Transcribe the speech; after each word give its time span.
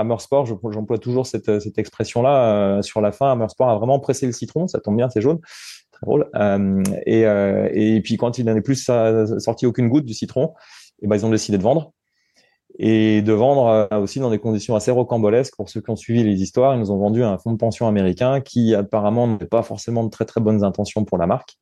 Hammer 0.00 0.18
Sport, 0.18 0.46
j'emploie 0.46 0.98
toujours 0.98 1.26
cette, 1.26 1.60
cette 1.60 1.78
expression-là 1.78 2.82
sur 2.82 3.00
la 3.00 3.12
fin. 3.12 3.32
Hammer 3.32 3.48
Sport 3.48 3.70
a 3.70 3.76
vraiment 3.76 4.00
pressé 4.00 4.26
le 4.26 4.32
citron, 4.32 4.68
ça 4.68 4.80
tombe 4.80 4.96
bien, 4.96 5.08
c'est 5.08 5.20
jaune, 5.20 5.40
très 5.92 6.06
drôle. 6.06 6.28
et, 7.06 7.22
et 7.22 8.00
puis 8.02 8.16
quand 8.16 8.38
il 8.38 8.46
n'en 8.46 8.56
est 8.56 8.60
plus 8.62 8.88
sorti 9.38 9.66
aucune 9.66 9.88
goutte 9.88 10.04
du 10.04 10.14
citron, 10.14 10.54
eh 11.02 11.06
ben 11.06 11.16
ils 11.16 11.26
ont 11.26 11.30
décidé 11.30 11.58
de 11.58 11.62
vendre 11.62 11.92
et 12.78 13.22
de 13.22 13.32
vendre 13.32 13.88
euh, 13.92 13.98
aussi 14.00 14.18
dans 14.20 14.30
des 14.30 14.38
conditions 14.38 14.74
assez 14.74 14.90
rocambolesques. 14.90 15.56
Pour 15.56 15.68
ceux 15.68 15.80
qui 15.80 15.90
ont 15.90 15.96
suivi 15.96 16.22
les 16.22 16.42
histoires, 16.42 16.74
ils 16.74 16.80
nous 16.80 16.90
ont 16.90 16.98
vendu 16.98 17.22
un 17.22 17.38
fonds 17.38 17.52
de 17.52 17.58
pension 17.58 17.86
américain 17.86 18.40
qui 18.40 18.74
apparemment 18.74 19.26
n'avait 19.26 19.46
pas 19.46 19.62
forcément 19.62 20.04
de 20.04 20.10
très 20.10 20.24
très 20.24 20.40
bonnes 20.40 20.64
intentions 20.64 21.04
pour 21.04 21.18
la 21.18 21.26
marque. 21.26 21.56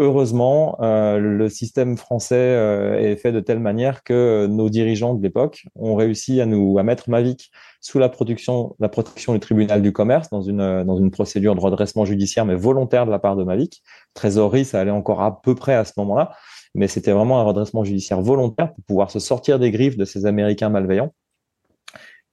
Heureusement, 0.00 0.76
euh, 0.80 1.18
le 1.18 1.48
système 1.48 1.96
français 1.96 2.36
euh, 2.36 3.00
est 3.00 3.16
fait 3.16 3.32
de 3.32 3.40
telle 3.40 3.58
manière 3.58 4.04
que 4.04 4.46
nos 4.46 4.68
dirigeants 4.70 5.14
de 5.14 5.22
l'époque 5.22 5.64
ont 5.74 5.96
réussi 5.96 6.40
à 6.40 6.46
nous 6.46 6.78
à 6.78 6.84
mettre 6.84 7.10
Mavic 7.10 7.50
sous 7.80 7.98
la 7.98 8.08
protection, 8.08 8.76
du 8.78 9.40
tribunal 9.40 9.82
du 9.82 9.92
commerce 9.92 10.30
dans 10.30 10.42
une 10.42 10.84
dans 10.84 10.96
une 10.96 11.10
procédure 11.10 11.56
de 11.56 11.60
redressement 11.60 12.04
judiciaire 12.04 12.44
mais 12.46 12.54
volontaire 12.54 13.06
de 13.06 13.10
la 13.10 13.18
part 13.18 13.34
de 13.34 13.42
Mavic. 13.42 13.82
Trésorerie, 14.14 14.64
ça 14.64 14.80
allait 14.80 14.92
encore 14.92 15.20
à 15.20 15.42
peu 15.42 15.56
près 15.56 15.74
à 15.74 15.84
ce 15.84 15.92
moment-là 15.96 16.32
mais 16.74 16.88
c'était 16.88 17.12
vraiment 17.12 17.40
un 17.40 17.44
redressement 17.44 17.84
judiciaire 17.84 18.20
volontaire 18.20 18.72
pour 18.74 18.84
pouvoir 18.84 19.10
se 19.10 19.18
sortir 19.18 19.58
des 19.58 19.70
griffes 19.70 19.96
de 19.96 20.04
ces 20.04 20.26
Américains 20.26 20.68
malveillants. 20.68 21.12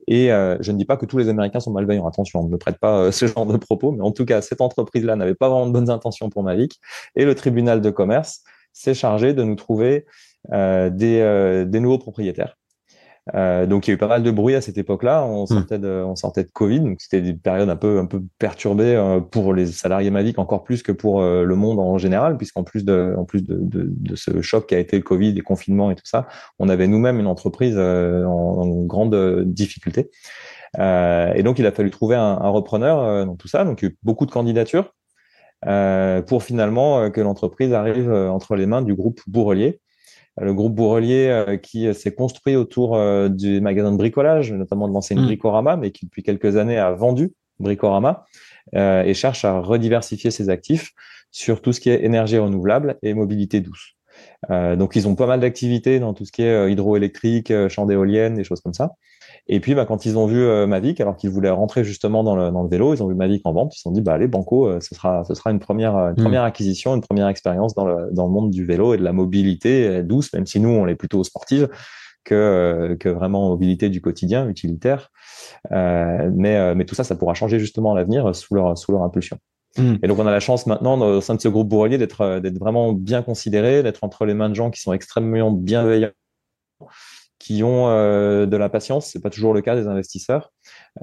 Et 0.08 0.32
euh, 0.32 0.58
je 0.62 0.72
ne 0.72 0.78
dis 0.78 0.86
pas 0.86 0.98
que 0.98 1.06
tous 1.06 1.18
les 1.18 1.30
Américains 1.30 1.60
sont 1.60 1.72
malveillants. 1.72 2.08
Attention, 2.08 2.42
on 2.42 2.44
ne 2.44 2.50
me 2.50 2.58
prête 2.58 2.78
pas 2.78 3.00
euh, 3.00 3.12
ce 3.12 3.28
genre 3.28 3.46
de 3.46 3.58
propos, 3.58 3.92
mais 3.92 4.02
en 4.02 4.12
tout 4.12 4.26
cas, 4.26 4.42
cette 4.42 4.62
entreprise-là 4.62 5.16
n'avait 5.16 5.36
pas 5.36 5.50
vraiment 5.50 5.68
de 5.68 5.72
bonnes 5.72 5.90
intentions 5.90 6.30
pour 6.30 6.44
Mavic. 6.44 6.80
Et 7.16 7.26
le 7.26 7.36
tribunal 7.36 7.82
de 7.82 7.90
commerce 7.90 8.44
s'est 8.74 8.94
chargé 8.94 9.34
de 9.34 9.44
nous 9.44 9.56
trouver 9.56 10.06
euh, 10.52 10.90
des, 10.90 11.66
des 11.68 11.80
nouveaux 11.80 11.98
propriétaires. 11.98 12.58
Euh, 13.34 13.66
donc 13.66 13.88
il 13.88 13.90
y 13.90 13.94
a 13.94 13.96
eu 13.96 13.98
pas 13.98 14.08
mal 14.08 14.22
de 14.22 14.30
bruit 14.30 14.56
à 14.56 14.62
cette 14.62 14.78
époque-là. 14.78 15.26
On 15.26 15.44
hmm. 15.44 15.48
sortait 15.48 15.80
de, 15.80 16.04
on 16.06 16.16
sortait 16.16 16.44
de 16.44 16.52
Covid, 16.52 16.82
donc 16.82 17.02
c'était 17.02 17.22
des 17.22 17.34
périodes 17.34 17.70
un 17.70 17.76
peu, 17.76 18.00
un 18.00 18.06
peu 18.06 18.22
perturbées 18.38 18.96
euh, 18.96 19.20
pour 19.20 19.54
les 19.54 19.66
salariés 19.68 20.12
Mavic 20.12 20.38
encore 20.38 20.64
plus 20.64 20.84
que 20.84 20.92
pour 20.92 21.22
euh, 21.22 21.44
le 21.44 21.56
monde 21.56 21.80
en 21.80 21.98
général, 21.98 22.38
puisqu'en 22.38 22.64
plus 22.64 22.86
de, 22.86 23.16
en 23.18 23.26
plus 23.26 23.44
de, 23.44 23.58
de, 23.60 23.88
de, 23.90 24.16
ce 24.16 24.42
choc 24.42 24.68
qui 24.68 24.76
a 24.76 24.80
été 24.80 24.98
le 24.98 25.04
Covid, 25.04 25.34
les 25.34 25.42
confinements 25.42 25.90
et 25.90 25.96
tout 25.96 26.06
ça, 26.06 26.28
on 26.60 26.70
avait 26.70 26.88
nous-mêmes 26.88 27.20
une 27.20 27.28
entreprise 27.28 27.78
en, 27.78 28.32
en, 28.32 28.86
grande 28.86 29.44
difficulté. 29.46 30.12
et 30.78 31.44
donc 31.44 31.58
il 31.60 31.66
a 31.66 31.72
fallu 31.72 31.90
trouver 31.90 32.16
un, 32.16 32.22
un 32.22 32.50
repreneur 32.50 33.26
dans 33.26 33.36
tout 33.36 33.48
ça. 33.48 33.66
Donc 33.66 33.82
il 33.82 33.86
y 33.86 33.88
a 33.88 33.92
eu 33.92 33.98
beaucoup 34.04 34.26
de 34.26 34.32
candidatures. 34.32 34.94
pour 36.28 36.44
finalement 36.44 37.10
que 37.10 37.22
l'entreprise 37.22 37.74
arrive 37.74 38.12
entre 38.12 38.56
les 38.56 38.66
mains 38.66 38.82
du 38.82 38.94
groupe 38.94 39.22
Bourrelier, 39.28 39.80
le 40.38 40.54
groupe 40.54 40.76
Bourrelier 40.76 41.28
euh, 41.30 41.58
qui 41.58 41.94
s'est 41.94 42.14
construit 42.14 42.56
autour 42.56 42.96
euh, 42.96 43.30
du 43.30 43.62
magasin 43.62 43.92
de 43.92 43.98
bricolage, 43.98 44.52
notamment 44.52 44.88
de 44.88 44.94
l'enseigne 44.94 45.20
mmh. 45.20 45.26
Bricorama, 45.26 45.78
mais 45.78 45.92
qui 45.92 46.06
depuis 46.06 46.24
quelques 46.24 46.58
années 46.58 46.78
a 46.78 46.92
vendu 46.92 47.34
Bricorama 47.60 48.26
euh, 48.76 49.04
et 49.04 49.14
cherche 49.14 49.46
à 49.46 49.60
rediversifier 49.60 50.32
ses 50.32 50.50
actifs 50.50 50.92
sur 51.32 51.62
tout 51.62 51.72
ce 51.72 51.80
qui 51.80 51.90
est 51.90 52.04
énergie 52.04 52.38
renouvelable 52.38 52.98
et 53.02 53.14
mobilité 53.14 53.62
douce. 53.62 53.94
Donc 54.50 54.96
ils 54.96 55.08
ont 55.08 55.16
pas 55.16 55.28
mal 55.28 55.40
d'activités 55.40 56.00
dans 56.00 56.14
tout 56.14 56.26
ce 56.26 56.32
qui 56.32 56.44
est 56.44 56.72
hydroélectrique, 56.72 57.52
champs 57.70 57.86
d'éoliennes, 57.86 58.36
des 58.36 58.44
choses 58.44 58.62
comme 58.62 58.74
ça. 58.74 58.96
Et 59.48 59.60
puis, 59.60 59.76
bah, 59.76 59.86
quand 59.86 60.06
ils 60.06 60.18
ont 60.18 60.26
vu 60.26 60.42
euh, 60.42 60.66
Mavic, 60.66 61.00
alors 61.00 61.16
qu'ils 61.16 61.30
voulaient 61.30 61.52
rentrer 61.52 61.84
justement 61.84 62.24
dans 62.24 62.36
le, 62.36 62.52
dans 62.52 62.64
le 62.64 62.70
vélo, 62.70 62.96
ils 62.96 63.04
ont 63.04 63.08
vu 63.08 63.14
Mavic 63.14 63.42
en 63.46 63.54
vente, 63.54 63.76
ils 63.76 63.78
se 63.78 63.84
sont 63.84 63.92
dit, 63.92 64.02
bah, 64.02 64.14
allez, 64.14 64.28
Banco, 64.28 64.68
euh, 64.68 64.80
ce 64.80 64.96
sera, 64.96 65.24
ce 65.24 65.36
sera 65.36 65.52
une 65.52 65.60
première, 65.60 65.96
une 65.96 66.14
hmm. 66.14 66.24
première 66.24 66.44
acquisition, 66.44 66.96
une 66.96 67.02
première 67.02 67.28
expérience 67.28 67.76
dans 67.76 67.86
le, 67.86 68.10
dans 68.12 68.26
le 68.26 68.32
monde 68.32 68.50
du 68.50 68.66
vélo 68.66 68.96
et 68.96 68.98
de 68.98 69.04
la 69.04 69.14
mobilité 69.14 69.88
euh, 69.88 70.04
douce, 70.04 70.34
même 70.34 70.48
si 70.48 70.60
nous, 70.60 70.70
on 70.70 70.88
est 70.88 70.96
plutôt 70.96 71.24
sportive 71.24 71.70
que, 72.24 72.98
que 73.00 73.08
vraiment 73.08 73.50
mobilité 73.50 73.90
du 73.90 74.02
quotidien, 74.02 74.50
utilitaire. 74.50 75.12
Euh, 75.72 76.32
mais, 76.34 76.74
mais 76.74 76.86
tout 76.86 76.96
ça, 76.96 77.04
ça 77.04 77.16
pourra 77.16 77.36
changer 77.36 77.60
justement 77.60 77.92
à 77.92 77.96
l'avenir 77.96 78.34
sous 78.34 78.56
leur, 78.56 78.76
sous 78.76 78.92
leur 78.92 79.04
impulsion. 79.04 79.38
Hmm. 79.78 79.96
Et 80.04 80.08
donc, 80.08 80.20
on 80.20 80.28
a 80.28 80.32
la 80.32 80.40
chance 80.40 80.68
maintenant, 80.68 81.00
au 81.02 81.22
sein 81.22 81.36
de 81.36 81.42
ce 81.42 81.48
groupe 81.48 81.68
Bourrelier, 81.68 81.98
d'être, 81.98 82.40
d'être 82.40 82.58
vraiment 82.60 82.94
bien 82.94 83.22
considéré, 83.22 83.84
d'être 83.84 84.04
entre 84.04 84.26
les 84.26 84.34
mains 84.34 84.50
de 84.50 84.56
gens 84.56 84.72
qui 84.72 84.82
sont 84.82 84.94
extrêmement 84.94 85.52
bienveillants 85.52 86.12
qui 87.46 87.62
ont 87.62 87.90
euh, 87.90 88.48
de 88.48 88.58
la 88.58 88.70
patience, 88.70 89.06
c'est 89.06 89.22
pas 89.22 89.30
toujours 89.30 89.54
le 89.54 89.62
cas 89.62 89.76
des 89.76 89.86
investisseurs, 89.86 90.52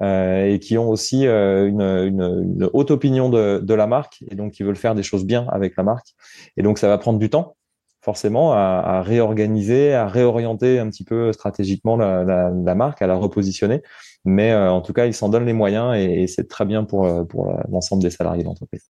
euh, 0.01 0.45
et 0.47 0.59
qui 0.59 0.77
ont 0.77 0.89
aussi 0.89 1.29
euh, 1.29 1.69
une, 1.69 1.83
une, 1.83 2.23
une, 2.23 2.71
haute 2.73 2.91
opinion 2.91 3.29
de, 3.29 3.61
de, 3.63 3.75
la 3.75 3.87
marque, 3.87 4.25
et 4.29 4.35
donc 4.35 4.51
qui 4.51 4.65
veulent 4.65 4.75
faire 4.75 4.97
des 4.97 5.05
choses 5.05 5.25
bien 5.25 5.47
avec 5.53 5.77
la 5.77 5.85
marque. 5.85 6.09
Et 6.57 6.63
donc 6.63 6.79
ça 6.79 6.89
va 6.89 6.99
prendre 6.99 7.21
du 7.21 7.31
temps, 7.31 7.55
forcément, 8.03 8.53
à, 8.53 9.03
réorganiser, 9.03 9.95
à 9.95 10.07
réorienter 10.09 10.79
un 10.79 10.89
petit 10.91 11.05
peu 11.05 11.33
stratégiquement 11.33 11.97
la, 11.97 12.75
marque, 12.75 13.01
à 13.03 13.07
la 13.07 13.15
repositionner. 13.15 13.83
Mais 14.25 14.55
en 14.55 14.81
tout 14.81 14.93
cas, 14.93 15.07
ils 15.07 15.15
s'en 15.15 15.29
donnent 15.29 15.47
les 15.47 15.53
moyens, 15.53 15.97
et, 15.97 16.27
c'est 16.27 16.49
très 16.49 16.65
bien 16.65 16.85
pour, 16.85 17.27
pour 17.29 17.53
l'ensemble 17.71 18.03
des 18.03 18.11
salariés 18.11 18.43
de 18.43 18.49
l'entreprise. 18.49 18.91